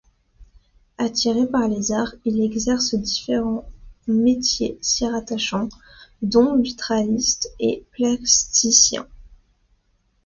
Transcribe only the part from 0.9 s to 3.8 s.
Attiré par les arts, il exerce différents